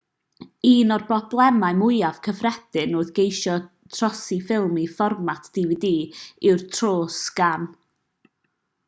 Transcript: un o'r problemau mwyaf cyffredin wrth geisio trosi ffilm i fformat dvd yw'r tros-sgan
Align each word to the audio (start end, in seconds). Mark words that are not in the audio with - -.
un 0.67 0.93
o'r 0.93 1.03
problemau 1.09 1.75
mwyaf 1.81 2.15
cyffredin 2.27 2.95
wrth 3.01 3.11
geisio 3.19 3.53
trosi 3.97 4.37
ffilm 4.47 4.79
i 4.85 4.87
fformat 4.95 5.51
dvd 5.59 5.93
yw'r 6.49 6.65
tros-sgan 6.79 7.69